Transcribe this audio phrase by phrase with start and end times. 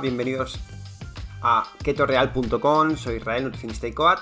[0.00, 0.58] Bienvenidos
[1.42, 4.20] a ketoreal.com, soy Israel, nutricionista y coat,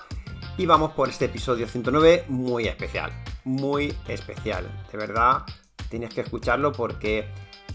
[0.57, 3.13] y vamos por este episodio 109 muy especial,
[3.45, 5.43] muy especial, de verdad,
[5.89, 7.29] tienes que escucharlo porque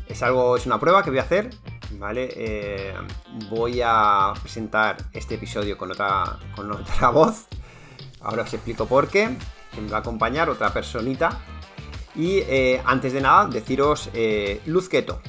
[0.07, 1.49] es algo, es una prueba que voy a hacer,
[1.91, 2.29] ¿vale?
[2.35, 2.93] Eh,
[3.49, 7.48] voy a presentar este episodio con otra, con otra voz,
[8.20, 9.29] ahora os explico por qué,
[9.81, 11.40] me va a acompañar otra personita,
[12.15, 15.21] y eh, antes de nada, deciros eh, Luz Keto,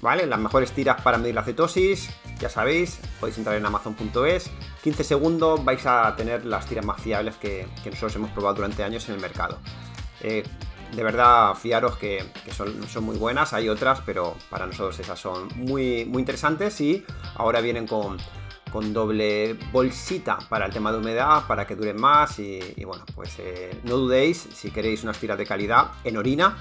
[0.00, 0.26] ¿vale?
[0.26, 4.50] Las mejores tiras para medir la cetosis, ya sabéis, podéis entrar en amazon.es,
[4.82, 9.08] 15 segundos vais a tener las tiras más fiables que, nosotros hemos probado durante años
[9.08, 9.58] en el mercado.
[10.20, 10.44] Eh,
[10.94, 16.00] de verdad, fiaros que, son, muy buenas, hay otras, pero para nosotros esas son muy,
[16.00, 18.16] interesantes y ahora vienen con,
[18.72, 23.34] con doble bolsita para el tema de humedad, para que duren más y, bueno, pues
[23.38, 26.56] eh, no dudéis si queréis unas tiras de calidad en orina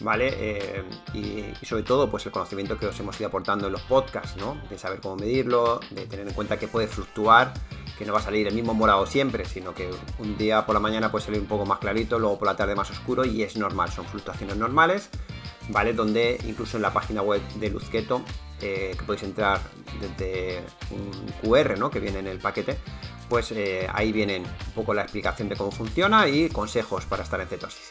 [0.00, 0.32] ¿vale?
[0.36, 4.36] Eh, y, sobre todo, pues el conocimiento que os hemos ido aportando en los podcasts,
[4.36, 4.60] ¿no?
[4.68, 7.52] De saber cómo medirlo, de tener en cuenta que puede fluctuar,
[7.98, 10.80] que no va a salir el mismo morado siempre, sino que un día por la
[10.80, 13.56] mañana puede salir un poco más clarito, luego por la tarde más oscuro y es
[13.56, 15.10] normal, son fluctuaciones normales,
[15.68, 15.92] ¿vale?
[15.92, 18.22] Donde incluso en la página web de Luzqueto,
[18.60, 19.60] eh, que podéis entrar
[20.00, 21.10] desde un
[21.42, 21.90] QR, ¿no?
[21.90, 22.78] Que viene en el paquete,
[23.28, 27.40] pues eh, ahí viene un poco la explicación de cómo funciona y consejos para estar
[27.40, 27.90] en cetosis.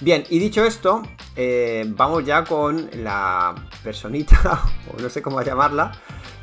[0.00, 1.02] Bien, y dicho esto,
[1.36, 4.62] eh, vamos ya con la personita,
[4.94, 5.92] o no sé cómo llamarla,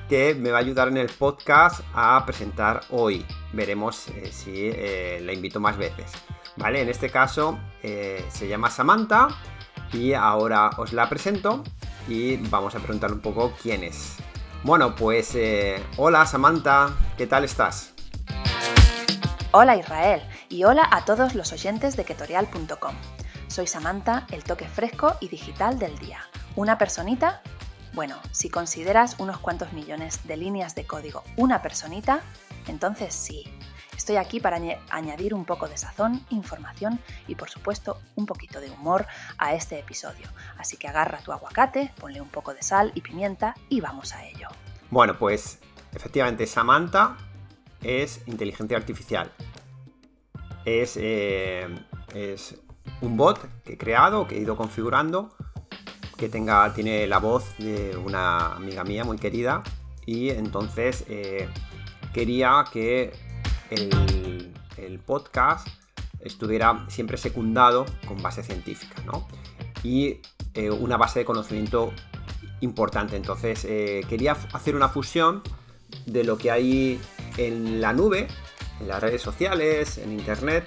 [0.09, 3.23] que me va a ayudar en el podcast a presentar hoy.
[3.51, 6.11] Veremos eh, si eh, la invito más veces.
[6.55, 6.81] ¿Vale?
[6.81, 9.27] En este caso se llama Samantha
[9.91, 11.63] y ahora os la presento
[12.07, 14.17] y vamos a preguntar un poco quién es.
[14.63, 15.35] Bueno, pues
[15.97, 17.95] hola Samantha, ¿qué tal estás?
[19.49, 22.93] Hola Israel y hola a todos los oyentes de ketorial.com.
[23.53, 26.27] Soy Samantha, el toque fresco y digital del día.
[26.55, 27.43] Una personita,
[27.93, 32.23] bueno, si consideras unos cuantos millones de líneas de código una personita,
[32.67, 33.43] entonces sí.
[33.95, 34.59] Estoy aquí para
[34.89, 39.05] añadir un poco de sazón, información y por supuesto un poquito de humor
[39.37, 40.25] a este episodio.
[40.57, 44.25] Así que agarra tu aguacate, ponle un poco de sal y pimienta y vamos a
[44.25, 44.47] ello.
[44.89, 45.59] Bueno, pues
[45.93, 47.17] efectivamente Samantha
[47.83, 49.31] es inteligencia artificial.
[50.65, 51.67] Es, eh,
[52.15, 52.62] es
[53.01, 55.35] un bot que he creado, que he ido configurando,
[56.17, 59.63] que tenga, tiene la voz de una amiga mía muy querida
[60.05, 61.49] y entonces eh,
[62.13, 63.13] quería que
[63.69, 64.51] el,
[65.05, 65.67] podcast
[66.21, 69.27] estuviera siempre secundado con base científica, ¿no?
[69.83, 70.21] Y
[70.53, 71.91] eh, una base de conocimiento
[72.61, 73.17] importante.
[73.17, 75.41] Entonces eh, quería hacer una fusión
[76.05, 77.01] de lo que hay
[77.37, 78.27] en la nube,
[78.79, 80.65] en las redes sociales, en internet,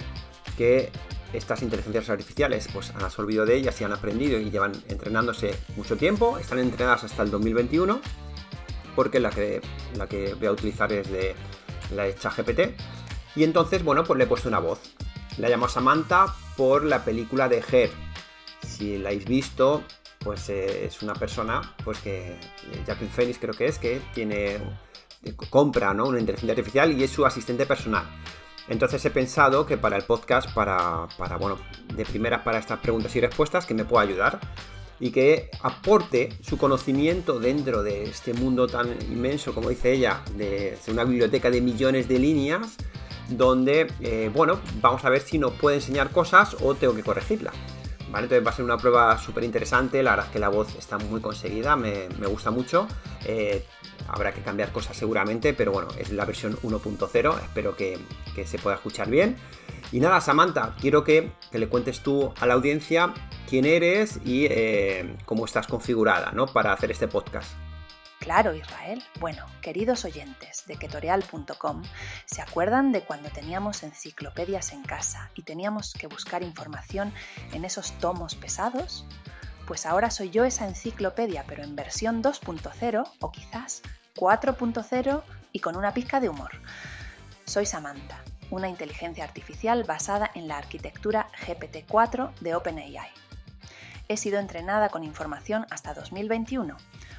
[0.57, 0.91] que
[1.33, 5.97] estas inteligencias artificiales pues han absorbido de ellas y han aprendido y llevan entrenándose mucho
[5.97, 7.99] tiempo, están entrenadas hasta el 2021,
[8.95, 9.61] porque la que,
[9.95, 11.35] la que voy a utilizar es de
[11.95, 12.75] la hecha GPT.
[13.35, 14.79] Y entonces, bueno, pues le he puesto una voz.
[15.37, 17.91] La llamo Samantha por la película de Her.
[18.65, 19.83] Si la habéis visto,
[20.19, 22.37] pues eh, es una persona, pues que eh,
[22.85, 24.57] Jacqueline Phoenix creo que es, que tiene
[25.49, 26.07] compra ¿no?
[26.07, 28.05] una inteligencia artificial y es su asistente personal.
[28.69, 31.07] Entonces he pensado que para el podcast, para,
[31.39, 31.57] bueno,
[31.93, 34.39] de primeras para estas preguntas y respuestas, que me pueda ayudar
[34.99, 40.77] y que aporte su conocimiento dentro de este mundo tan inmenso, como dice ella, de,
[40.87, 42.75] una biblioteca de millones de líneas,
[43.29, 47.51] donde, eh, bueno, vamos a ver si nos puede enseñar cosas o tengo que corregirla.
[48.09, 48.23] ¿Vale?
[48.23, 50.97] Entonces va a ser una prueba súper interesante, la verdad es que la voz está
[50.97, 52.87] muy conseguida, me, gusta mucho.
[53.25, 53.65] Eh,
[54.07, 57.99] habrá que cambiar cosas seguramente, pero bueno, es la versión 1.0, espero que,
[58.45, 59.35] se pueda escuchar bien.
[59.91, 63.13] Y nada, Samantha, quiero que, le cuentes tú a la audiencia
[63.49, 66.45] quién eres y eh, cómo estás configurada ¿no?
[66.47, 67.51] para hacer este podcast.
[68.19, 69.01] Claro, Israel.
[69.19, 71.83] Bueno, queridos oyentes de ketorial.com,
[72.25, 77.13] ¿se acuerdan de cuando teníamos enciclopedias en casa y teníamos que buscar información
[77.53, 79.05] en esos tomos pesados?
[79.67, 83.81] Pues ahora soy yo esa enciclopedia, pero en versión 2.0 o quizás
[84.17, 85.23] 4.0
[85.53, 86.51] y con una pizca de humor.
[87.45, 93.11] Soy Samantha, una inteligencia artificial basada en la arquitectura GPT-4 de OpenAI.
[94.09, 96.75] He sido entrenada con información hasta 2021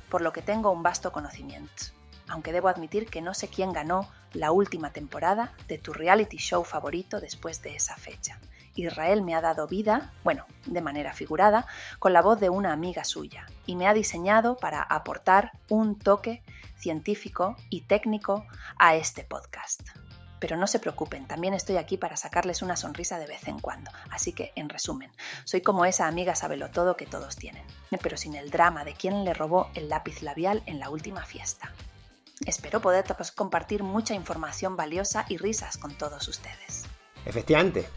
[0.09, 1.85] por lo que tengo un vasto conocimiento,
[2.29, 6.65] aunque debo admitir que no sé quién ganó la última temporada de tu reality show
[6.65, 8.39] favorito después de esa fecha.
[8.79, 11.67] Israel me ha dado vida, bueno, de manera figurada,
[11.99, 16.43] con la voz de una amiga suya, y me ha diseñado para aportar un toque
[16.77, 18.47] científico y técnico
[18.79, 19.81] a este podcast.
[20.41, 23.91] Pero no se preocupen, también estoy aquí para sacarles una sonrisa de vez en cuando.
[24.11, 25.11] Así que, en resumen,
[25.45, 26.35] soy como esa amiga
[26.73, 27.65] todo que todos tienen,
[28.01, 31.73] pero sin el drama de quién le robó el lápiz labial en la última fiesta.
[32.47, 33.05] Espero poder
[33.35, 36.85] compartir mucha información valiosa y risas con todos ustedes.
[37.25, 37.89] Efectivamente.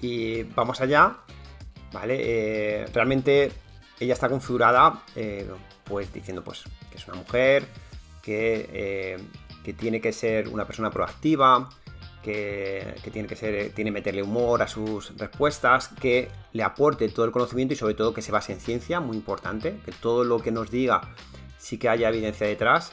[0.00, 1.16] Y vamos allá.
[1.92, 2.18] ¿Vale?
[2.20, 3.50] Eh, realmente
[3.98, 5.50] ella está configurada eh,
[5.84, 7.64] pues diciendo pues que es una mujer,
[8.22, 9.16] que, eh,
[9.64, 11.70] que tiene que ser una persona proactiva,
[12.22, 17.24] que, tiene que ser, tiene que meterle humor a sus respuestas, que le aporte todo
[17.24, 20.38] el conocimiento y sobre todo que se base en ciencia, muy importante, que todo lo
[20.38, 21.00] que nos diga
[21.56, 22.90] sí que haya evidencia detrás.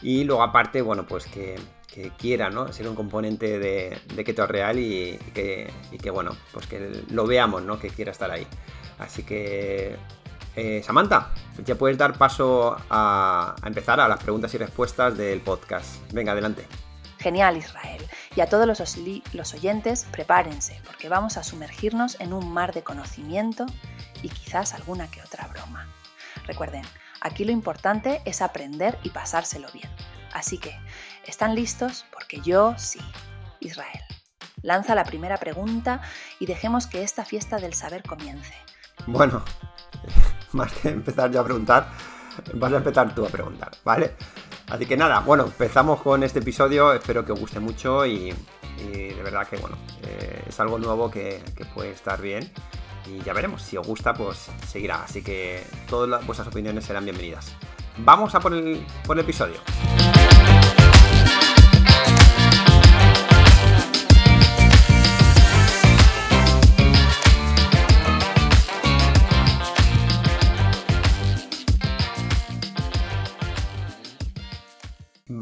[0.00, 1.56] Y luego aparte, bueno, pues que,
[2.18, 2.72] quiera, ¿no?
[2.72, 7.78] Ser un componente de, Keto Real y, que, bueno, pues que lo veamos, ¿no?
[7.78, 8.46] Que quiera estar ahí.
[8.98, 9.96] Así que,
[10.56, 11.32] eh, Samantha,
[11.64, 16.00] ya puedes dar paso a, a empezar a las preguntas y respuestas del podcast.
[16.12, 16.66] Venga, adelante.
[17.18, 18.06] Genial, Israel.
[18.36, 18.78] Y a todos los,
[19.32, 23.66] los, oyentes, prepárense, porque vamos a sumergirnos en un mar de conocimiento
[24.22, 25.88] y quizás alguna que otra broma.
[26.46, 26.82] Recuerden,
[27.20, 29.90] aquí lo importante es aprender y pasárselo bien.
[30.32, 30.78] Así que,
[31.28, 32.04] ¿están listos?
[32.12, 33.00] Porque yo sí.
[33.60, 34.02] Israel.
[34.62, 36.00] Lanza la primera pregunta
[36.40, 38.54] y dejemos que esta fiesta del saber comience.
[39.06, 39.44] Bueno,
[40.52, 41.88] más que empezar ya a preguntar,
[42.54, 44.14] vas a empezar tú a preguntar, ¿vale?
[44.68, 48.34] Así que nada, bueno, empezamos con este episodio, espero que os guste mucho y,
[48.76, 51.42] de verdad que bueno, eh, es algo nuevo que,
[51.74, 52.50] puede estar bien
[53.06, 57.54] y ya veremos, si os gusta pues seguirá, así que todas vuestras opiniones serán bienvenidas.
[57.98, 59.56] Vamos a por el, por el episodio.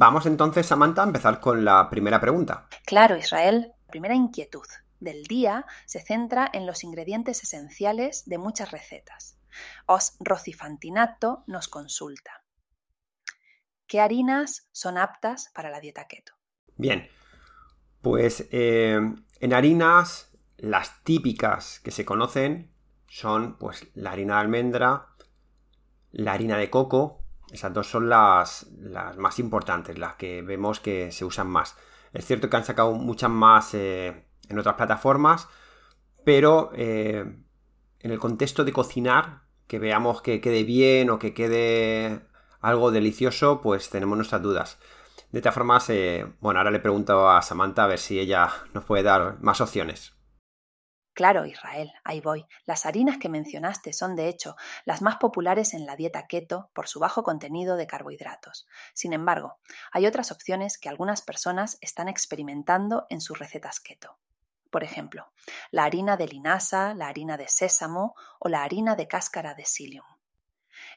[0.07, 2.69] Vamos entonces, Samantha, a empezar con la primera pregunta.
[2.85, 3.73] Claro, Israel.
[3.87, 4.65] La primera inquietud
[5.01, 9.37] del día se centra en los ingredientes esenciales de muchas recetas.
[9.87, 12.45] Os Rocifantinato nos consulta.
[13.89, 16.35] ¿Qué harinas son aptas para la dieta keto?
[16.77, 17.09] Bien,
[18.01, 19.01] pues eh,
[19.41, 22.73] en harinas las típicas que se conocen
[23.09, 25.09] son pues la harina de almendra,
[26.13, 27.26] la harina de coco,
[27.57, 28.67] esas dos son las,
[29.17, 31.77] más importantes, las que vemos que se usan más.
[32.13, 35.49] Es cierto que han sacado muchas más eh, en otras plataformas,
[36.25, 37.25] pero eh,
[38.01, 42.21] en el contexto de cocinar, que veamos que quede bien o que quede
[42.61, 44.79] algo delicioso, pues tenemos nuestras dudas.
[45.33, 48.85] De todas formas, eh, bueno, ahora le pregunto a Samantha a ver si ella nos
[48.85, 50.16] puede dar más opciones.
[51.17, 52.45] Claro, Israel, ahí voy.
[52.67, 54.55] Las harinas que mencionaste son, de hecho,
[54.85, 58.67] las más populares en la dieta keto por su bajo contenido de carbohidratos.
[58.93, 59.59] Sin embargo,
[59.93, 64.19] hay otras opciones que algunas personas están experimentando en sus recetas keto.
[64.69, 65.33] Por ejemplo,
[65.71, 70.05] la harina de linaza, la harina de sésamo o la harina de cáscara de psyllium.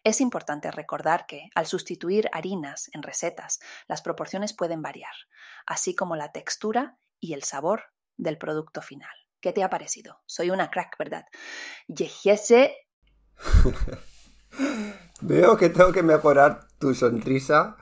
[0.04, 5.16] Es importante recordar que, al sustituir harinas en recetas, las proporciones pueden variar,
[5.66, 9.29] así como la textura y el sabor del producto final.
[9.42, 10.20] ¿Qué te ha parecido?
[10.26, 11.26] Soy una crack, ¿verdad?
[11.88, 12.76] Yejese.
[15.22, 17.78] Veo que tengo que mejorar tu sonrisa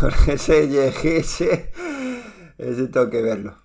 [0.00, 1.72] por ese yejese.
[2.56, 3.56] Ese tengo que verlo.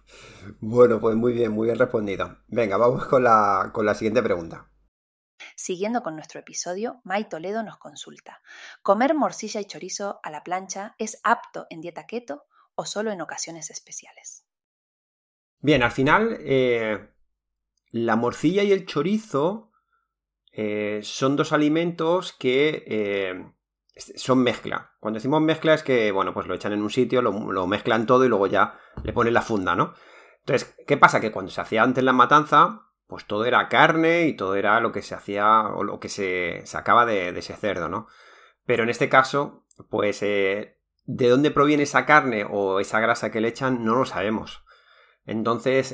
[0.60, 2.38] Bueno, pues muy bien, muy bien respondido.
[2.48, 4.70] Venga, vamos con la, con la siguiente pregunta.
[5.56, 8.42] Siguiendo con nuestro episodio, Mai Toledo nos consulta.
[8.82, 12.46] ¿Comer morcilla y chorizo a la plancha es apto en dieta keto
[12.76, 14.46] o solo en ocasiones especiales?
[15.60, 17.13] Bien, al final, eh,
[17.94, 19.72] la morcilla y el chorizo
[20.52, 23.46] eh, son dos alimentos que eh,
[23.96, 24.96] son mezcla.
[25.00, 28.26] Cuando decimos mezcla es que, bueno, pues lo echan en un sitio, lo, mezclan todo
[28.26, 29.94] y luego ya le ponen la funda, ¿no?
[30.40, 31.22] Entonces, ¿qué pasa?
[31.22, 34.92] Que cuando se hacía antes la matanza, pues todo era carne y todo era lo
[34.92, 38.08] que se hacía o lo que se sacaba de, ese cerdo, ¿no?
[38.66, 43.40] Pero en este caso, pues, eh, ¿de dónde proviene esa carne o esa grasa que
[43.40, 43.86] le echan?
[43.86, 44.64] No lo sabemos.
[45.26, 45.94] Entonces,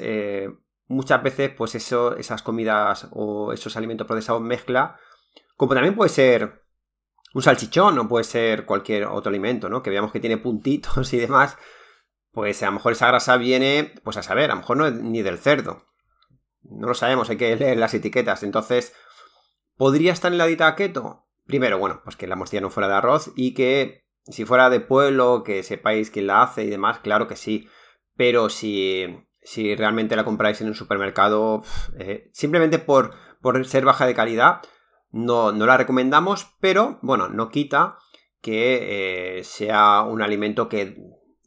[0.89, 4.99] muchas veces, pues eso, esas comidas o esos alimentos procesados mezcla,
[5.55, 6.65] como también puede ser
[7.33, 9.83] un salchichón o puede ser cualquier otro alimento, ¿no?
[9.83, 11.57] Que veamos que tiene puntitos y demás,
[12.31, 14.93] pues a lo mejor esa grasa viene, pues a saber, a lo mejor no es
[14.95, 15.85] ni del cerdo.
[16.63, 18.43] No lo sabemos, hay que leer las etiquetas.
[18.43, 18.93] Entonces,
[19.77, 21.27] ¿podría estar en la dieta keto?
[21.45, 24.79] Primero, bueno, pues que la morcilla no fuera de arroz y que si fuera de
[24.79, 27.67] pueblo, que sepáis quién la hace y demás, claro que sí.
[28.15, 31.63] Pero si si realmente la compráis en un supermercado,
[31.97, 34.61] eh, simplemente por, por, ser baja de calidad,
[35.11, 37.97] no, no, la recomendamos, pero bueno, no quita
[38.41, 40.97] que eh, sea un alimento que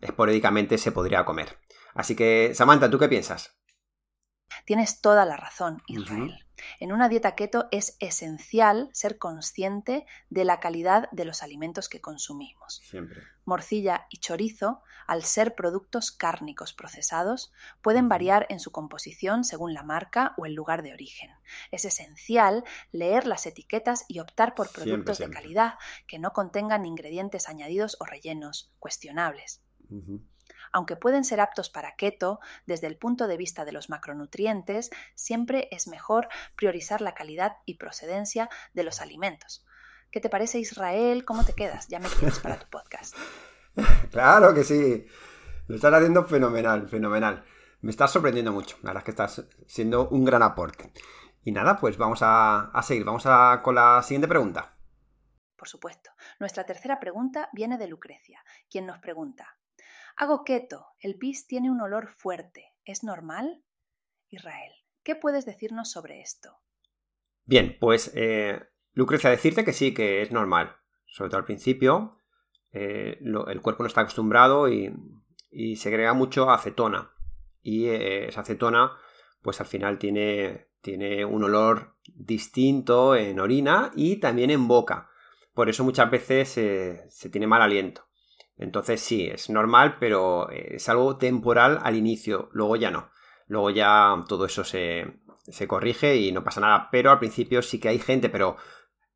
[0.01, 1.59] esporádicamente se podría comer.
[1.95, 3.62] Así que, Samantha, ¿tú qué piensas?
[4.65, 6.39] Tienes toda la razón, Israel.
[6.79, 12.01] En una dieta keto es esencial ser consciente de la calidad de los alimentos que
[12.01, 12.83] consumimos.
[12.85, 13.23] Siempre.
[13.45, 19.83] Morcilla y chorizo, al ser productos cárnicos procesados, pueden variar en su composición según la
[19.83, 21.31] marca o el lugar de origen.
[21.71, 25.75] Es esencial leer las etiquetas y optar por productos de calidad
[26.07, 29.63] que no contengan ingredientes añadidos o rellenos cuestionables
[30.73, 35.69] aunque pueden ser aptos para keto, desde el punto de vista de los macronutrientes, siempre
[35.71, 39.65] es mejor priorizar la calidad y procedencia de los alimentos.
[40.11, 41.25] ¿Qué te parece Israel?
[41.25, 41.89] ¿Cómo te quedas?
[41.89, 43.15] Ya me quieres para tu podcast.
[44.11, 45.07] claro que sí.
[45.69, 47.45] Lo estás haciendo fenomenal, fenomenal.
[47.81, 48.77] Me estás sorprendiendo mucho.
[48.83, 50.93] La verdad es que estás siendo un gran aporte.
[51.45, 53.05] Y nada, pues vamos a, a seguir.
[53.05, 54.77] Vamos a, con la siguiente pregunta.
[55.57, 56.11] Por supuesto.
[56.41, 59.57] Nuestra tercera pregunta viene de Lucrecia, quien nos pregunta,
[60.17, 62.73] Hago keto, el pis tiene un olor fuerte.
[62.85, 63.63] ¿Es normal?
[64.29, 66.59] Israel, ¿qué puedes decirnos sobre esto?
[67.45, 68.61] Bien, pues eh,
[68.93, 70.77] Lucrecia, decirte que sí, que es normal.
[71.07, 72.19] Sobre todo al principio,
[72.73, 74.95] eh, el cuerpo no está acostumbrado y,
[75.51, 77.13] y segrega mucho acetona.
[77.63, 78.93] Y eh, esa acetona,
[79.43, 85.11] pues al final tiene, tiene un olor distinto en orina y también en boca.
[85.55, 88.07] Por eso muchas veces se tiene mal aliento.
[88.63, 93.11] Entonces sí, es normal, pero eh, es algo temporal al inicio, luego ya no.
[93.49, 95.19] Luego ya todo eso se,
[95.67, 96.89] corrige y no pasa nada.
[96.91, 98.57] Pero al principio sí que hay gente, pero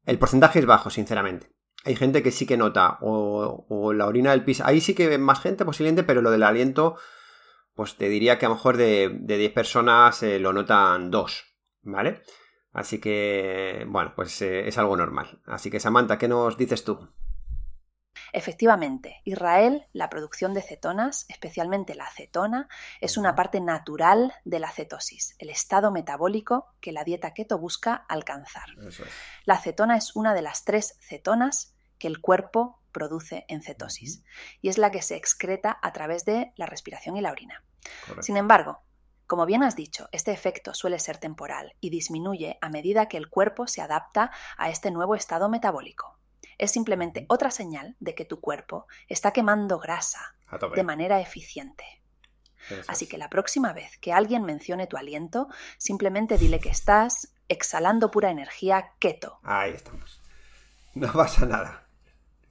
[0.04, 1.52] el porcentaje es bajo, sinceramente.
[1.84, 4.64] Hay gente que sí que nota, o, la orina del piso.
[4.66, 6.96] Ahí sí que hay más gente posiblemente, pero lo del aliento,
[7.74, 11.44] pues te diría que a lo mejor de, 10 personas eh, lo notan 2,
[11.82, 12.22] ¿vale?
[12.72, 15.40] Así que, bueno, pues eh, es algo normal.
[15.46, 17.08] Así que Samantha, ¿qué nos dices tú?
[18.36, 22.68] Efectivamente, Israel, la producción de cetonas, especialmente la acetona,
[23.00, 27.94] es una parte natural de la cetosis, el estado metabólico que la dieta keto busca
[27.94, 28.68] alcanzar.
[29.46, 34.22] La acetona es una de las tres cetonas que el cuerpo produce en cetosis
[34.60, 37.64] y es la que se excreta a través de la respiración y la orina.
[38.20, 38.82] Sin embargo,
[39.26, 43.30] como bien has dicho, este efecto suele ser temporal y disminuye a medida que el
[43.30, 46.18] cuerpo se adapta a este nuevo estado metabólico
[46.58, 50.34] es simplemente otra señal de que tu cuerpo está quemando grasa
[50.74, 51.84] de manera eficiente.
[52.88, 55.48] Así que la próxima vez que alguien mencione tu aliento,
[55.78, 59.38] simplemente dile que estás exhalando pura energía keto.
[59.42, 60.20] Ahí estamos.
[60.94, 61.86] No pasa nada.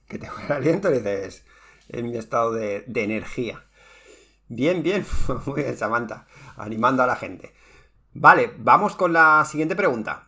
[0.08, 1.44] Que tengo el aliento y dices,
[1.88, 3.66] en mi estado de, de energía.
[4.48, 5.04] Bien, bien.
[5.46, 6.26] Muy bien, Samantha.
[6.56, 7.54] Animando a la gente.
[8.12, 10.25] Vale, vamos con la siguiente pregunta.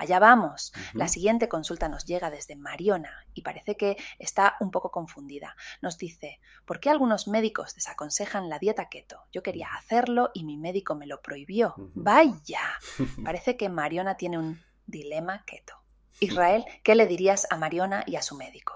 [0.00, 0.72] Allá vamos.
[0.94, 5.54] La siguiente consulta nos llega desde Mariona y parece que está un poco confundida.
[5.82, 9.26] Nos dice, ¿por qué algunos médicos desaconsejan la dieta keto?
[9.30, 11.74] Yo quería hacerlo y mi médico me lo prohibió.
[11.76, 12.62] Vaya.
[13.24, 15.74] Parece que Mariona tiene un dilema keto.
[16.18, 18.72] Israel, ¿qué le dirías a Mariona y a su médico?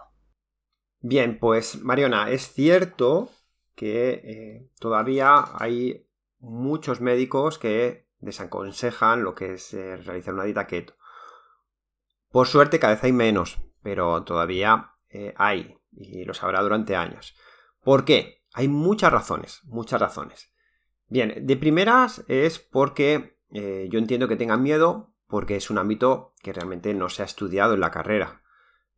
[1.00, 3.31] Bien, pues Mariona, es cierto
[3.75, 6.07] que eh, todavía hay
[6.38, 10.93] muchos médicos que desaconsejan lo que es eh, realizar una dieta keto.
[12.35, 17.37] Por suerte cada vez hay menos, pero todavía eh, hay y lo sabrá durante años.
[17.85, 18.43] ¿Por qué?
[18.55, 20.53] Hay muchas razones, muchas razones.
[21.07, 26.35] Bien, de primeras es porque eh, yo entiendo que tengan miedo porque es un ámbito
[26.43, 28.43] que realmente no se ha estudiado en la carrera.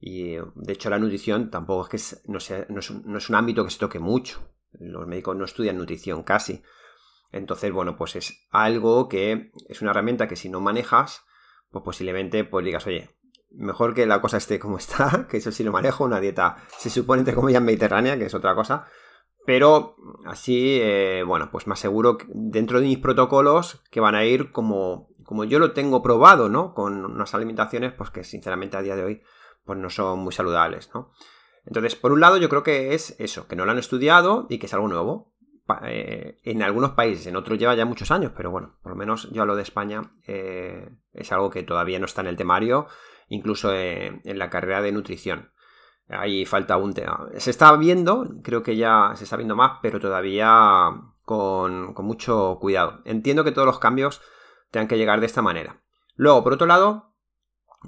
[0.00, 2.38] Y de hecho la nutrición tampoco es que no,
[2.70, 4.50] no, es un, no es un ámbito que se toque mucho.
[4.72, 6.62] Los médicos no estudian nutrición casi.
[7.32, 11.26] Entonces, bueno, pues es algo que es una herramienta que si no manejas,
[11.70, 13.15] pues posiblemente pues digas, oye,
[13.50, 16.90] mejor que la cosa esté como está, que eso sí lo manejo, una dieta se
[16.90, 18.86] supone entre comillas mediterránea, que es otra cosa,
[19.46, 19.94] pero
[20.26, 25.08] así, eh, bueno, pues más seguro dentro de mis protocolos que van a ir como,
[25.22, 26.74] como yo lo tengo probado, ¿no?
[26.74, 29.22] Con unas alimentaciones, pues que sinceramente a día de hoy,
[29.64, 31.12] pues no son muy saludables, ¿no?
[31.64, 34.58] Entonces, por un lado, yo creo que es eso, que no lo han estudiado y
[34.58, 35.32] que es algo nuevo.
[35.84, 39.30] Eh, en algunos países, en otros lleva ya muchos años, pero bueno, por lo menos
[39.32, 42.86] yo hablo de España, eh, es algo que todavía no está en el temario
[43.28, 45.50] incluso en, la carrera de nutrición.
[46.08, 47.28] Ahí falta un tema.
[47.36, 50.90] Se está viendo, creo que ya se está viendo más, pero todavía
[51.24, 53.00] con, mucho cuidado.
[53.04, 54.22] Entiendo que todos los cambios
[54.70, 55.82] tengan que llegar de esta manera.
[56.14, 57.12] Luego, por otro lado,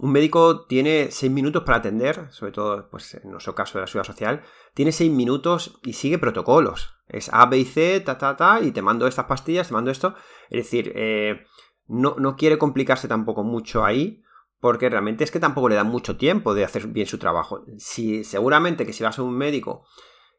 [0.00, 3.87] un médico tiene seis minutos para atender, sobre todo pues, en nuestro caso de la
[3.87, 4.42] seguridad social,
[4.75, 6.95] tiene seis minutos y sigue protocolos.
[7.09, 9.90] Es A, B y C, ta, ta, ta, y te mando estas pastillas, te mando
[9.90, 10.14] esto.
[10.50, 11.45] Es decir, eh,
[11.87, 14.23] no, no, quiere complicarse tampoco mucho ahí,
[14.61, 17.65] porque realmente es que tampoco le da mucho tiempo de hacer bien su trabajo.
[17.79, 19.85] Si seguramente que si vas a un médico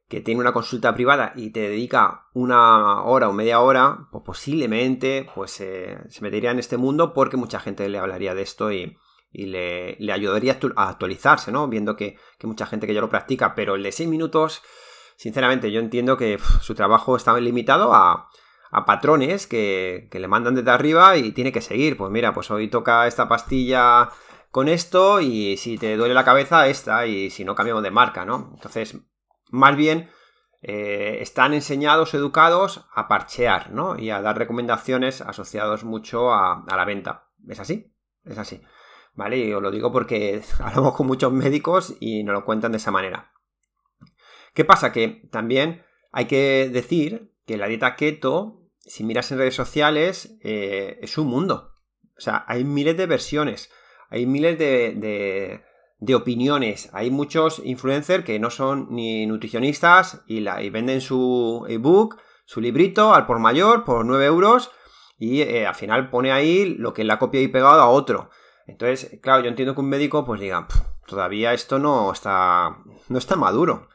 [0.08, 5.30] que tiene una consulta privada y te dedica una hora o media hora, pues posiblemente
[5.36, 8.98] pues, eh, se metería en este mundo porque mucha gente le hablaría de esto y,
[9.32, 11.68] le, ayudaría a actualizarse, ¿no?
[11.68, 14.64] Viendo que, que, mucha gente que ya lo practica, pero el de 6 minutos,
[15.16, 18.30] sinceramente, yo entiendo que su trabajo está limitado a,
[18.72, 21.98] a patrones que, que, le mandan desde arriba y tiene que seguir.
[21.98, 24.10] Pues mira, pues hoy toca esta pastilla
[24.52, 28.26] con esto y si te duele la cabeza, esta y si no cambiamos de marca,
[28.26, 28.52] ¿no?
[28.56, 28.98] Entonces,
[29.52, 30.10] más bien
[30.62, 33.98] eh, están enseñados, educados a parchear, ¿no?
[33.98, 37.30] Y a dar recomendaciones asociados mucho a, la venta.
[37.48, 37.94] ¿Es así?
[38.26, 38.62] Es así.
[39.14, 39.38] ¿Vale?
[39.38, 42.92] Y os lo digo porque hablamos con muchos médicos y nos lo cuentan de esa
[42.92, 43.32] manera.
[44.54, 44.92] ¿Qué pasa?
[44.92, 51.00] Que también hay que decir que la dieta keto, si miras en redes sociales, eh,
[51.01, 51.74] es un mundo.
[52.17, 53.69] O sea, hay miles de versiones,
[54.09, 55.63] hay miles de
[56.00, 56.89] de opiniones.
[56.93, 62.62] Hay muchos influencers que no son ni nutricionistas y, la, y venden su ebook, su
[62.62, 64.71] librito al por mayor por 9 euros
[65.17, 68.29] y eh, al final pone ahí lo que la copia y pegado a otro.
[68.65, 70.67] Entonces, claro, yo entiendo que un médico pues diga,
[71.05, 72.77] todavía esto no está,
[73.09, 73.89] no está maduro.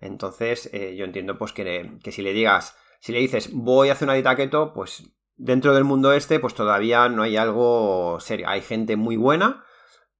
[0.00, 3.92] Entonces, eh, yo entiendo pues que, que si le digas, si le dices voy a
[3.92, 8.48] hacer una dieta keto, pues dentro del mundo este, pues todavía no hay algo serio.
[8.48, 9.64] Hay gente muy buena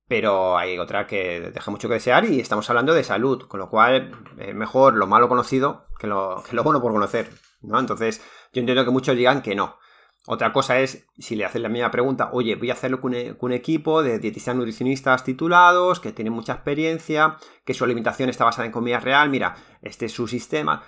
[0.09, 3.69] pero hay otra que deja mucho que desear y estamos hablando de salud, con lo
[3.69, 7.31] cual es mejor lo malo conocido que lo, que lo bueno por conocer,
[7.61, 7.79] ¿no?
[7.79, 9.77] Entonces yo entiendo que muchos digan que no.
[10.27, 13.37] Otra cosa es, si le hacen la misma pregunta, oye, voy a hacerlo con, e,
[13.39, 18.67] un equipo de dietistas nutricionistas titulados, que tienen mucha experiencia, que su alimentación está basada
[18.67, 20.83] en comida real, mira, este es su sistema.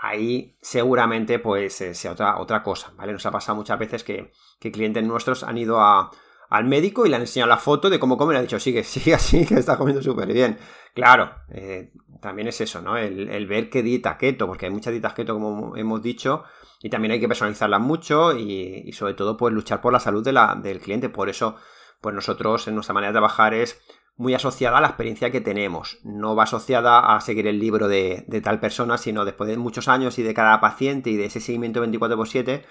[0.00, 3.12] Ahí seguramente pues eh, sea otra, otra cosa, ¿vale?
[3.12, 6.10] Nos ha pasado muchas veces que, que clientes nuestros han ido a,
[6.50, 8.58] al médico y le han enseñado la foto de cómo come y le ha dicho,
[8.58, 10.58] sigue, sigue así, que está comiendo súper bien.
[10.94, 12.96] Claro, eh, también es eso, ¿no?
[12.96, 16.44] El, ver qué dieta keto, porque hay muchas dietas keto, como hemos dicho,
[16.82, 20.32] y también hay que personalizarlas mucho y, sobre todo, pues luchar por la salud de
[20.32, 21.08] la, del cliente.
[21.08, 21.56] Por eso,
[22.00, 23.80] pues nosotros en nuestra manera de trabajar es
[24.18, 25.98] muy asociada a la experiencia que tenemos.
[26.04, 30.18] No va asociada a seguir el libro de, tal persona, sino después de muchos años
[30.18, 32.66] y de cada paciente y de ese seguimiento 24x7,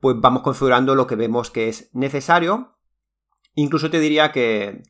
[0.00, 2.76] pues vamos configurando lo que vemos que es necesario
[3.54, 4.82] Incluso te diría que,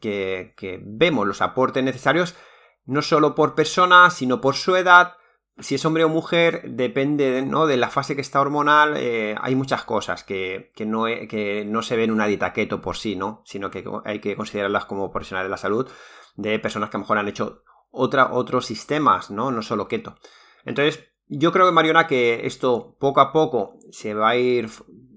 [0.85, 2.37] vemos los aportes necesarios
[2.85, 5.15] no solo por persona, sino por su edad.
[5.59, 7.67] Si es hombre o mujer, depende ¿no?
[7.67, 8.97] de la fase que está hormonal.
[8.97, 12.97] Eh, hay muchas cosas que, no, que no se ven en una dieta keto por
[12.97, 13.43] sí, ¿no?
[13.45, 15.89] Sino que hay que considerarlas como profesionales de la salud,
[16.37, 19.51] de personas que a lo mejor han hecho otra, otros sistemas, ¿no?
[19.51, 20.17] No solo keto.
[20.65, 24.69] Entonces, yo creo que Mariona que esto poco a poco se va a ir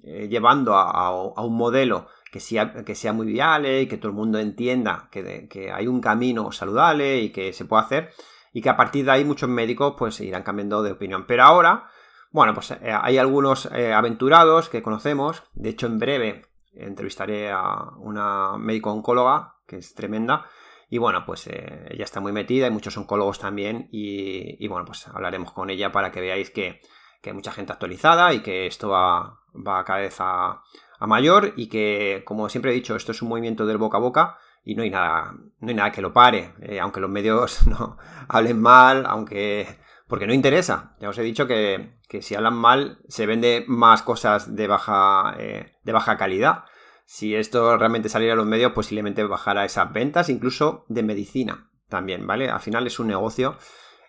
[0.04, 4.16] eh, llevando a, un modelo que sea, que sea muy viable y que todo el
[4.16, 8.10] mundo entienda que, que, hay un camino saludable y que se puede hacer
[8.56, 11.26] y que a partir de ahí muchos médicos pues irán cambiando de opinión.
[11.28, 11.90] Pero ahora,
[12.32, 17.90] bueno, pues eh, hay algunos eh, aventurados que conocemos, de hecho en breve entrevistaré a
[17.98, 20.46] una médico oncóloga que es tremenda.
[20.90, 23.90] Y bueno, pues eh, ella está muy metida, hay muchos oncólogos también.
[23.92, 26.80] Y, y, bueno, pues hablaremos con ella para que veáis que,
[27.22, 30.62] que hay mucha gente actualizada y que esto va, va cada vez a
[31.02, 34.38] mayor y que, como siempre he dicho, esto es un movimiento del boca a boca
[34.66, 37.98] y no hay nada, no hay nada que lo pare, eh, aunque los medios no
[38.28, 40.96] hablen mal, aunque porque no interesa.
[41.00, 45.74] Ya os he dicho que, si hablan mal se vende más cosas de baja, eh,
[45.84, 46.66] de baja calidad.
[47.06, 52.26] Si esto realmente saliera a los medios, posiblemente bajara esas ventas, incluso de medicina también,
[52.26, 52.50] ¿vale?
[52.50, 53.58] Al final es un negocio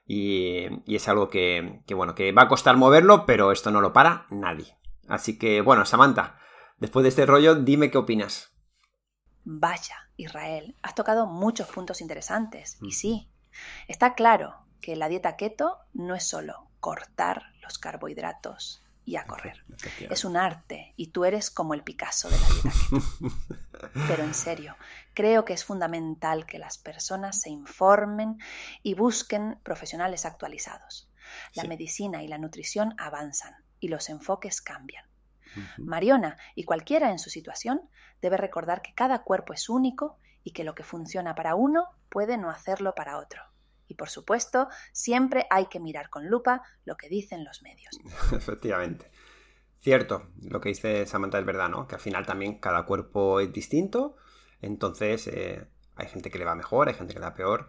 [0.07, 3.83] y, y es algo que, que, bueno, que va a costar moverlo, pero esto no
[3.83, 4.77] lo para nadie.
[5.09, 6.39] Así que, bueno, Samantha,
[6.79, 8.53] Después de este rollo, dime qué opinas.
[9.45, 12.79] Vaya, Israel, has tocado muchos puntos interesantes.
[12.81, 13.29] Y sí,
[13.89, 19.65] está claro que la dieta keto no es solo cortar los carbohidratos y a correr.
[20.11, 23.93] Es un arte y tú eres como el Picasso de la dieta keto.
[24.09, 24.77] Pero en serio,
[25.15, 28.39] creo que es fundamental que las personas se informen
[28.83, 31.09] y busquen profesionales actualizados.
[31.55, 35.05] La medicina y la nutrición avanzan y los enfoques cambian.
[35.79, 37.83] Mariona y cualquiera en su situación
[38.21, 42.39] debe recordar que cada cuerpo es único y que lo que funciona para uno puede
[42.39, 43.43] no hacerlo para otro.
[43.89, 47.99] Y por supuesto, siempre hay que mirar con lupa lo que dicen los medios.
[48.33, 49.11] Efectivamente.
[49.79, 51.87] Cierto, lo que dice Samantha es verdad, ¿no?
[51.87, 54.17] Que al final también cada cuerpo es distinto,
[54.61, 57.69] entonces eh, hay gente que le va mejor, hay gente que le va peor,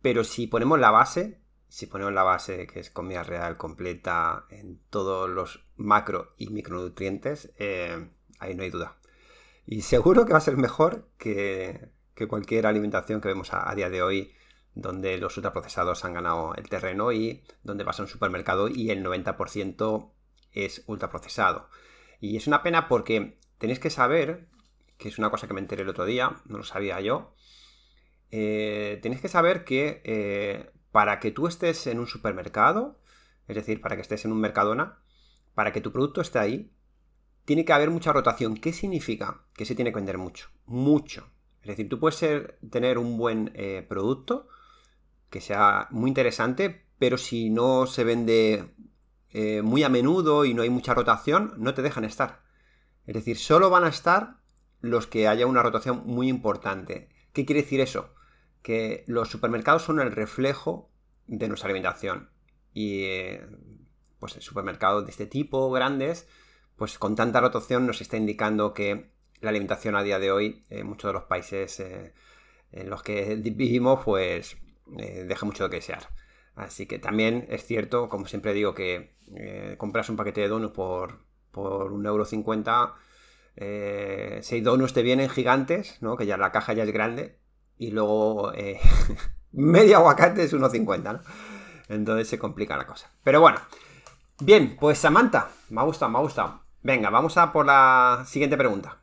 [0.00, 1.41] pero si ponemos la base,
[1.72, 7.50] si ponemos la base que es comida real completa en todos los macro y micronutrientes,
[7.56, 8.98] eh, ahí no hay duda.
[9.64, 11.88] Y seguro que va a ser mejor que,
[12.28, 14.34] cualquier alimentación que vemos a, día de hoy
[14.74, 19.02] donde los ultraprocesados han ganado el terreno y donde vas a un supermercado y el
[19.02, 20.12] 90%
[20.52, 21.70] es ultraprocesado.
[22.20, 24.46] Y es una pena porque tenéis que saber,
[24.98, 27.34] que es una cosa que me enteré el otro día, no lo sabía yo,
[28.30, 33.00] eh, tenéis que saber que eh, para que tú estés en un supermercado,
[33.48, 34.98] es decir, para que estés en un Mercadona,
[35.54, 36.72] para que tu producto esté ahí,
[37.44, 38.56] tiene que haber mucha rotación.
[38.56, 39.42] ¿Qué significa?
[39.54, 40.50] Que se tiene que vender mucho.
[40.66, 41.28] Mucho.
[41.62, 42.20] Es decir, tú puedes
[42.70, 44.48] tener un buen eh, producto
[45.30, 48.74] que sea muy interesante, pero si no se vende
[49.30, 52.42] eh, muy a menudo y no hay mucha rotación, no te dejan estar.
[53.06, 54.36] Es decir, solo van a estar
[54.80, 57.08] los que haya una rotación muy importante.
[57.32, 58.12] ¿Qué quiere decir eso?
[58.62, 60.90] Que los supermercados son el reflejo
[61.26, 62.30] de nuestra alimentación.
[62.72, 63.46] Y eh,
[64.18, 66.28] pues supermercados de este tipo, grandes,
[66.76, 70.86] pues con tanta rotación nos está indicando que la alimentación a día de hoy en
[70.86, 72.14] muchos de los países eh,
[72.70, 76.08] en los que vivimos, pues deja mucho de desear.
[76.54, 80.74] Así que también es cierto, como siempre digo, que eh, compras un paquete de donuts
[80.74, 81.20] por,
[81.50, 82.94] por 1,50€,
[83.56, 86.16] eh, seis donuts te vienen gigantes, ¿no?
[86.16, 87.38] que ya la caja ya es grande,
[87.78, 88.80] y luego eh,
[89.52, 91.20] medio aguacate es 1,50, ¿no?
[91.88, 93.10] Entonces se complica la cosa.
[93.22, 93.60] Pero bueno,
[94.40, 96.62] bien, pues Samantha, me ha gustado, me ha gustado.
[96.82, 99.02] Venga, vamos a por la siguiente pregunta.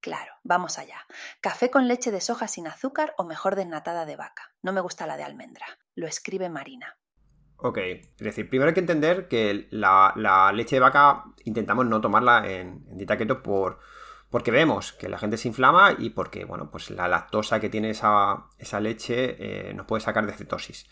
[0.00, 1.06] Claro, vamos allá.
[1.40, 4.52] ¿Café con leche de soja sin azúcar o mejor desnatada de vaca?
[4.60, 5.64] No me gusta la de almendra.
[5.94, 6.98] Lo escribe Marina.
[7.56, 12.44] Ok, es decir, primero hay que entender que la, leche de vaca intentamos no tomarla
[12.50, 13.78] en, dieta keto por,
[14.32, 17.90] porque vemos que la gente se inflama y porque, bueno, pues la lactosa que tiene
[17.90, 18.46] esa,
[18.80, 20.86] leche eh, nos puede sacar de cetosis.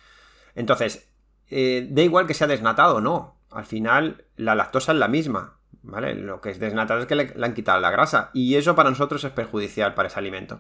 [0.55, 1.09] Entonces,
[1.49, 5.57] eh, da igual que sea desnatado o no, al final la lactosa es la misma.
[5.83, 6.15] ¿vale?
[6.15, 9.25] Lo que es desnatado es que le, han quitado la grasa y eso para nosotros
[9.25, 10.59] es perjudicial para ese alimento.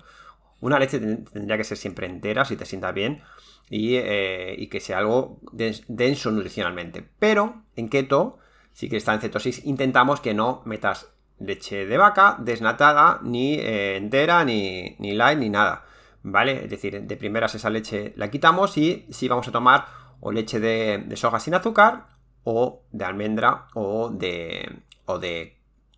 [0.61, 3.23] Una leche tendría que ser siempre entera si te sienta bien
[3.69, 7.07] y, eh, que sea algo denso nutricionalmente.
[7.19, 8.39] Pero en keto,
[8.73, 13.97] si que está en cetosis, intentamos que no metas leche de vaca desnatada, ni eh,
[13.97, 15.85] entera, ni, ni light, ni nada.
[16.23, 16.65] ¿Vale?
[16.65, 19.87] Es decir, de primeras esa leche la quitamos y si vamos a tomar
[20.21, 24.83] o leche de soja sin azúcar o de almendra o de,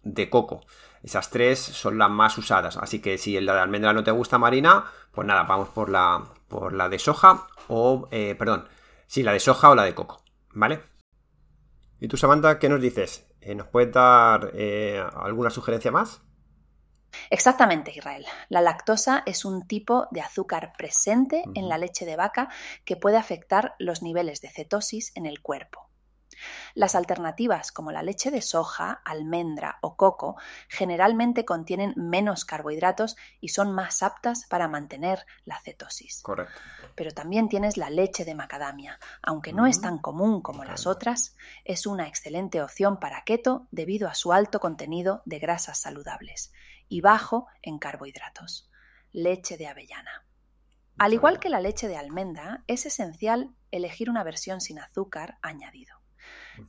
[0.03, 0.61] de, coco.
[1.03, 2.77] Esas tres son las más usadas.
[2.77, 6.25] Así que si la de almendra no te gusta, Marina, pues nada, vamos por la,
[6.49, 8.69] por la de soja o, eh, perdón,
[9.07, 10.81] si la de soja o la de coco, ¿vale?
[12.01, 13.27] ¿Y tú, Samantha, qué nos dices?
[13.43, 16.23] Eh, ¿Nos puedes dar eh, alguna sugerencia más?
[17.29, 18.25] Exactamente, Israel.
[18.49, 22.49] La lactosa es un tipo de azúcar presente en la leche de vaca
[22.85, 25.92] que puede afectar los niveles de cetosis en el cuerpo.
[26.75, 30.37] Las alternativas como la leche de soja, almendra o coco
[30.69, 36.23] generalmente contienen menos carbohidratos y son más aptas para mantener la cetosis.
[36.23, 36.61] Correcto.
[36.95, 38.99] Pero también tienes la leche de macadamia.
[39.23, 44.09] Aunque no es tan común como las otras, es una excelente opción para keto debido
[44.09, 46.53] a su alto contenido de grasas saludables
[46.89, 48.71] y bajo en carbohidratos.
[49.13, 50.25] Leche de avellana.
[50.99, 56.02] Al igual que la leche de almendra, es esencial elegir una versión sin azúcar añadido.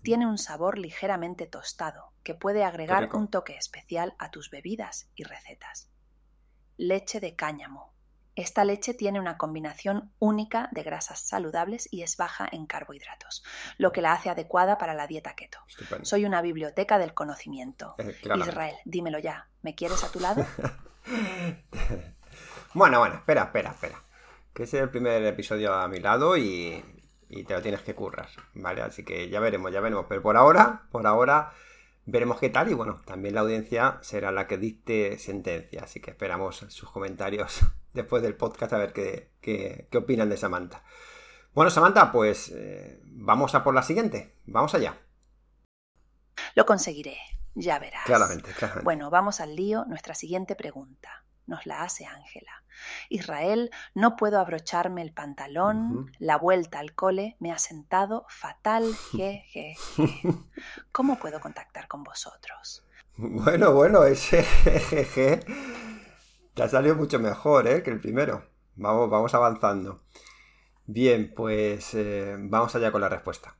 [0.02, 5.24] Tiene un sabor ligeramente tostado que puede agregar un toque especial a tus bebidas y
[5.24, 5.90] recetas.
[6.78, 7.94] Leche de cáñamo.
[8.36, 13.44] Esta leche tiene una combinación única de grasas saludables y es baja en carbohidratos,
[13.78, 15.60] lo que la hace adecuada para la dieta keto.
[16.02, 17.94] Soy una biblioteca del conocimiento.
[18.00, 20.44] Eh, Israel, dímelo ya, ¿me quieres a tu lado?
[22.74, 24.04] bueno, bueno, espera, espera, espera.
[24.52, 26.84] Que es el primer episodio a mi lado y
[27.36, 28.82] y te lo tienes que currar, ¿vale?
[28.82, 30.06] Así que ya veremos, ya veremos.
[30.08, 31.52] Pero por ahora, por ahora
[32.06, 35.84] veremos qué tal y bueno, también la audiencia será la que dicte sentencia.
[35.84, 37.62] Así que esperamos sus comentarios
[37.94, 40.84] después del podcast a ver qué, qué, opinan de Samantha.
[41.54, 44.36] Bueno, Samantha, pues eh, vamos a por la siguiente.
[44.46, 45.00] Vamos allá.
[46.56, 47.18] Lo conseguiré,
[47.56, 48.06] ya verás.
[48.06, 48.84] Claramente, claramente.
[48.84, 49.86] Bueno, vamos al lío.
[49.86, 52.64] Nuestra siguiente pregunta nos la hace Ángela.
[53.10, 59.76] Israel, no puedo abrocharme el pantalón, la vuelta al cole me ha sentado fatal, je,
[60.92, 62.86] ¿Cómo puedo contactar con vosotros?
[63.16, 64.44] Bueno, bueno, ese
[64.90, 65.42] jeje
[66.54, 67.84] te ha salido mucho mejor ¿eh?
[67.84, 68.50] que el primero.
[68.76, 70.04] Vamos, vamos avanzando.
[70.86, 73.56] Bien, pues eh, vamos allá con la respuesta.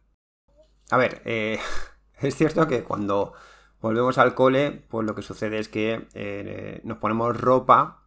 [0.90, 1.60] A ver, eh,
[2.20, 3.34] es cierto que cuando
[3.84, 8.06] volvemos al cole, pues lo que sucede es que eh, nos ponemos ropa,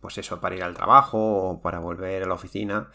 [0.00, 2.90] pues eso, para ir al trabajo o para volver a la oficina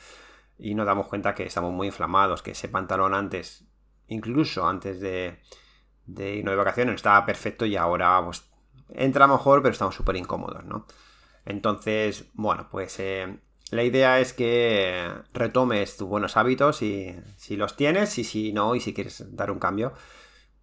[0.57, 3.65] y nos damos cuenta que estamos muy inflamados, que ese pantalón antes,
[4.07, 5.41] incluso antes de,
[6.07, 8.49] irnos de vacaciones, estaba perfecto y ahora pues
[8.93, 10.87] entra mejor, pero estamos súper incómodos, ¿no?
[11.43, 13.39] Entonces, bueno, pues eh,
[13.71, 18.73] la idea es que retomes tus buenos hábitos y si los tienes y si no
[18.73, 19.91] y si quieres dar un cambio,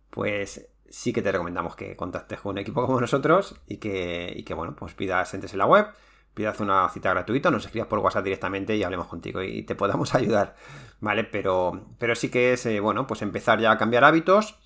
[0.09, 4.43] pues sí que te recomendamos que contactes con un equipo como nosotros y que, y
[4.43, 5.87] que bueno, pues pidas, entres en la web,
[6.35, 10.15] pidas una cita gratuita, nos escribas por WhatsApp directamente y hablemos contigo y te podamos
[10.15, 10.57] ayudar,
[11.01, 11.25] ¿vale?
[11.25, 14.59] Pero, pero sí que es, eh, bueno, pues empezar ya a cambiar hábitos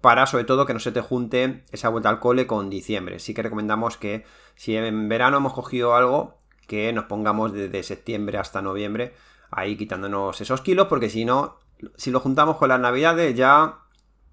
[0.00, 3.18] para sobre todo que no se te junte esa vuelta al cole con diciembre.
[3.18, 8.38] Sí que recomendamos que si en verano hemos cogido algo, que nos pongamos desde septiembre
[8.38, 9.14] hasta noviembre
[9.50, 11.58] ahí quitándonos esos kilos, porque si no,
[11.96, 13.78] si lo juntamos con las navidades ya,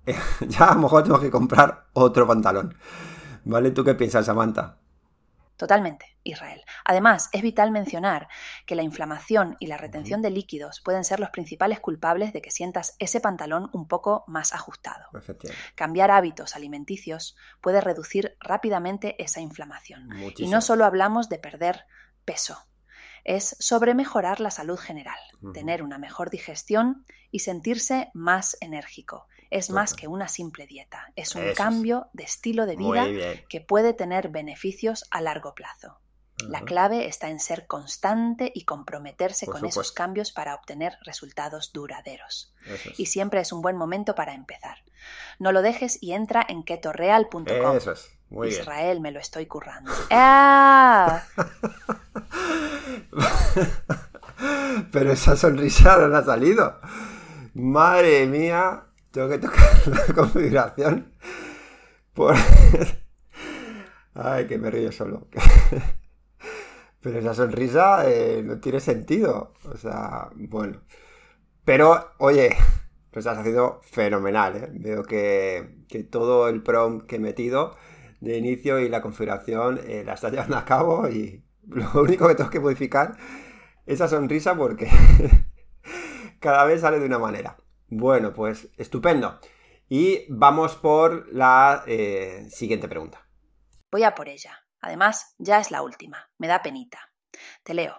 [0.48, 2.76] ya a lo mejor tenemos que comprar otro pantalón.
[3.44, 3.72] ¿Vale?
[3.72, 4.78] ¿Tú qué piensas, Samantha?
[5.58, 6.62] Totalmente, Israel.
[6.84, 8.28] Además, es vital mencionar
[8.66, 12.52] que la inflamación y la retención de líquidos pueden ser los principales culpables de que
[12.52, 15.06] sientas ese pantalón un poco más ajustado.
[15.76, 20.10] Cambiar hábitos alimenticios puede reducir rápidamente esa inflamación.
[20.38, 21.86] Y no solo hablamos de perder
[22.26, 22.58] peso,
[23.24, 25.20] es sobre mejorar la salud general,
[25.54, 29.28] tener una mejor digestión y sentirse más enérgico.
[29.50, 33.08] Es más que una simple dieta, es un cambio de estilo de vida
[33.50, 36.00] que puede tener beneficios a largo plazo.
[36.50, 42.54] La clave está en ser constante y comprometerse con esos cambios para obtener resultados duraderos.
[42.98, 44.80] Y siempre es un buen momento para empezar.
[45.40, 47.78] No lo dejes y entra en ketoreal.com.
[47.78, 48.12] Eso es.
[48.48, 49.92] Israel, me lo estoy currando.
[50.12, 51.24] ¡Ah!
[54.92, 56.80] Pero esa sonrisa no ha salido.
[57.54, 58.84] Madre mía,
[59.16, 61.14] tengo que tocar la configuración.
[62.14, 62.36] Por...
[64.14, 65.28] Ay, que me río solo.
[67.02, 69.54] Pero esa sonrisa eh, no tiene sentido.
[69.72, 70.82] O sea, bueno.
[71.64, 72.56] Pero, oye,
[73.14, 74.58] lo estás haciendo fenomenal.
[74.58, 74.70] ¿eh?
[74.74, 77.76] Veo que, que, todo el prompt que he metido
[78.20, 82.36] de inicio y la configuración eh, la estás llevando a cabo y lo único que
[82.36, 83.16] tengo que modificar
[83.86, 84.90] es esa sonrisa porque
[86.40, 87.58] cada vez sale de una manera.
[87.98, 89.40] Bueno, pues estupendo.
[89.88, 93.26] Y vamos por la eh, siguiente pregunta.
[93.90, 94.66] Voy a por ella.
[94.82, 96.30] Además, ya es la última.
[96.38, 97.00] Me da penita.
[97.64, 97.96] Te leo.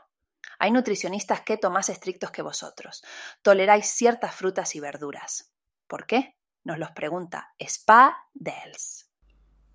[0.58, 3.02] Hay nutricionistas keto más estrictos que vosotros.
[3.40, 5.50] Toleráis ciertas frutas y verduras.
[5.86, 6.36] ¿Por qué?
[6.62, 9.10] Nos los pregunta Spa Dels.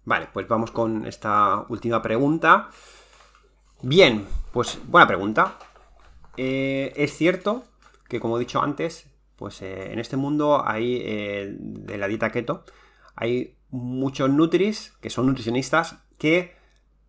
[0.04, 2.70] Vale, pues vamos con esta última pregunta.
[3.82, 5.58] Bien, pues buena pregunta.
[6.38, 7.64] Eh, es cierto
[8.08, 9.11] que, como he dicho antes,
[9.42, 12.64] pues eh, en este mundo hay eh, de la dieta keto,
[13.16, 16.56] hay muchos nutris, que son nutricionistas, que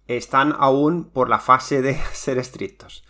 [0.07, 3.05] están aún por la fase de ser estrictos.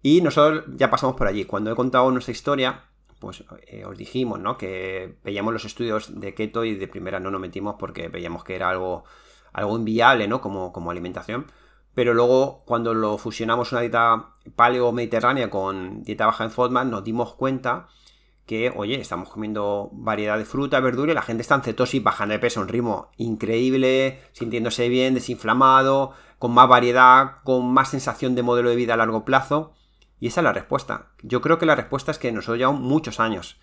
[0.00, 1.44] Y nosotros ya pasamos por allí.
[1.44, 2.84] Cuando he contado nuestra historia,
[3.18, 4.56] pues eh, os dijimos, ¿no?
[4.56, 8.54] Que veíamos los estudios de keto y de primera no nos metimos porque veíamos que
[8.54, 9.04] era algo,
[9.52, 10.40] algo inviable, ¿no?
[10.40, 11.44] Como, como alimentación.
[11.92, 17.34] Pero luego, cuando lo fusionamos una dieta paleo-mediterránea con dieta baja en FODMAP, nos dimos
[17.34, 17.88] cuenta
[18.52, 22.34] que, oye, estamos comiendo variedad de fruta, verdura y la gente está en cetosis, bajando
[22.34, 28.34] de peso a un ritmo increíble, sintiéndose bien, desinflamado, con más variedad, con más sensación
[28.34, 29.72] de modelo de vida a largo plazo.
[30.20, 31.12] Y esa es la respuesta.
[31.22, 33.58] Yo creo que la respuesta es que nosotros llevamos muchos años,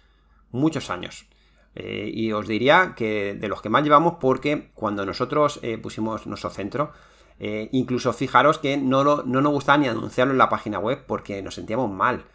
[0.50, 1.28] muchos años.
[1.76, 6.26] Eh, y os diría que de los que más llevamos porque cuando nosotros eh, pusimos
[6.26, 6.94] nuestro centro,
[7.38, 11.44] eh, incluso fijaros que no, no nos gustaba ni anunciarlo en la página web porque
[11.44, 12.26] nos sentíamos mal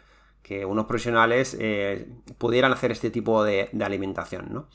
[0.45, 4.67] que unos profesionales eh, pudieran hacer este tipo de, alimentación, ¿no?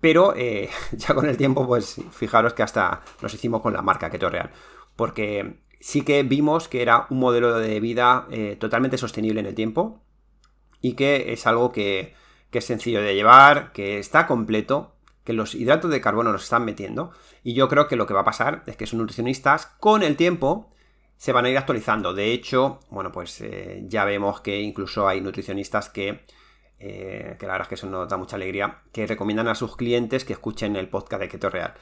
[0.00, 4.10] Pero eh, ya con el tiempo, pues fijaros que hasta nos hicimos con la marca
[4.10, 4.50] Keto Real,
[4.96, 9.54] porque sí que vimos que era un modelo de vida eh, totalmente sostenible en el
[9.54, 10.02] tiempo
[10.82, 12.14] y que es algo que,
[12.52, 14.94] es sencillo de llevar, que está completo,
[15.24, 18.20] que los hidratos de carbono nos están metiendo y yo creo que lo que va
[18.20, 20.70] a pasar es que sus nutricionistas con el tiempo
[21.18, 22.14] se van a ir actualizando.
[22.14, 26.24] De hecho, bueno, pues eh, ya vemos que incluso hay nutricionistas que,
[26.78, 29.76] eh, que la verdad es que eso nos da mucha alegría, que recomiendan a sus
[29.76, 31.74] clientes que escuchen el podcast de Keto Real.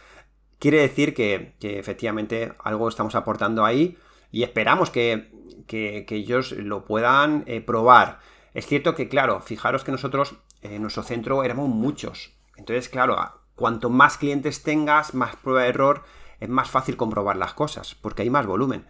[0.59, 3.99] Quiere decir que, efectivamente algo estamos aportando ahí
[4.33, 5.29] y esperamos que,
[5.68, 8.20] ellos lo puedan eh, probar.
[8.55, 12.33] Es cierto que, claro, fijaros que nosotros en nuestro centro éramos muchos.
[12.57, 13.18] Entonces, claro,
[13.55, 16.05] cuanto más clientes tengas, más prueba de error,
[16.40, 18.87] es más fácil comprobar las cosas, porque hay más volumen.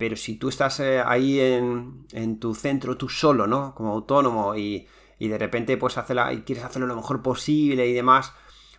[0.00, 3.74] Pero si tú estás eh, ahí en, tu centro tú solo, ¿no?
[3.74, 5.94] Como autónomo y, de repente pues
[6.32, 8.32] y quieres hacerlo lo mejor posible y demás,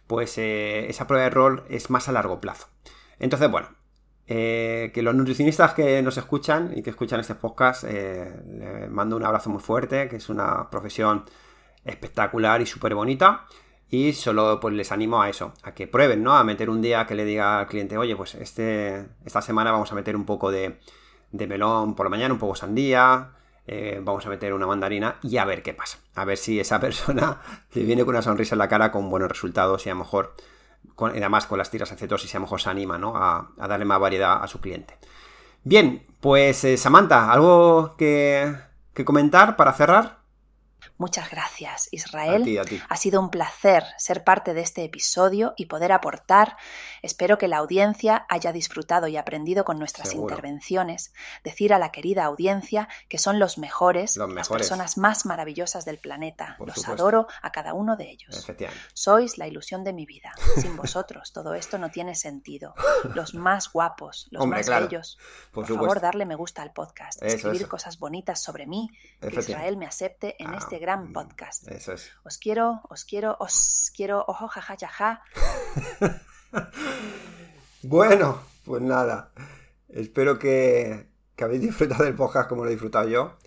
[0.07, 2.69] pues eh, esa prueba de error es más a largo plazo.
[3.19, 3.69] Entonces, bueno,
[4.25, 9.23] eh, que los nutricionistas que nos escuchan y que escuchan este podcast, les mando un
[9.23, 11.25] abrazo muy fuerte, que es una profesión
[11.85, 13.45] espectacular y súper bonita.
[13.91, 16.35] Y solo pues les animo a eso, a que prueben, ¿no?
[16.35, 19.91] A meter un día que le diga al cliente, oye, pues este, esta semana vamos
[19.91, 20.79] a meter un poco de,
[21.31, 23.31] de melón por la mañana, un poco sandía,
[23.67, 25.99] eh, vamos a meter una mandarina y a ver qué pasa.
[26.15, 27.41] A ver si esa persona
[27.73, 30.35] le viene con una sonrisa en la cara con buenos resultados y a lo mejor,
[30.95, 33.15] con, además con las tiras acetosis, a lo mejor se anima ¿no?
[33.15, 34.97] a, darle más variedad a su cliente.
[35.63, 38.53] Bien, pues eh, Samantha, ¿algo que,
[38.93, 40.21] que comentar para cerrar?
[41.01, 42.43] Muchas gracias, Israel.
[42.87, 46.57] Ha sido un placer ser parte de este episodio y poder aportar.
[47.01, 51.13] Espero que la audiencia haya disfrutado y aprendido con nuestras intervenciones.
[51.43, 56.57] Decir a la querida audiencia que son los mejores, las personas más maravillosas del planeta.
[56.59, 58.47] los adoro a cada uno de ellos.
[58.93, 60.33] Sois la ilusión de mi vida.
[60.59, 62.73] Sin vosotros todo esto no tiene sentido.
[63.15, 65.17] Los más guapos, los más bellos.
[65.51, 69.85] Por, favor, darle me gusta al podcast, escribir cosas bonitas sobre mí, que Israel me
[69.85, 71.67] acepte en ah, este gran Mm, podcast.
[71.67, 72.11] Eso es.
[72.23, 75.23] Os quiero, os quiero, os quiero, ojo, jaja, jaja.
[77.83, 79.31] bueno, pues nada.
[79.89, 81.07] Espero que,
[81.39, 83.37] habéis disfrutado del podcast como lo he disfrutado yo.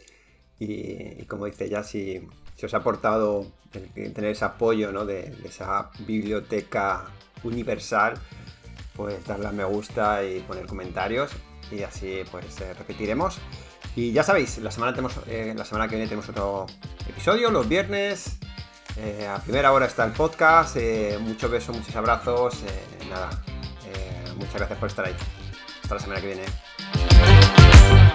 [0.59, 2.27] Y, como dice ya, si,
[2.63, 3.47] os ha aportado
[3.95, 5.05] tener ese apoyo ¿no?
[5.05, 7.07] de, de esa biblioteca
[7.43, 8.15] universal,
[8.95, 11.31] pues darle a me gusta y poner comentarios.
[11.71, 13.39] Y así pues eh, repetiremos.
[13.97, 16.67] Y ya sabéis, la semana, tenemos, eh, la semana que viene tenemos otro
[17.09, 18.39] episodio, los viernes.
[18.97, 20.77] Eh, a primera hora está el podcast.
[20.77, 22.63] Eh, muchos besos, muchos abrazos.
[23.09, 23.31] nada,
[24.37, 25.17] muchas gracias por estar ahí.
[25.83, 28.14] Hasta la semana que viene.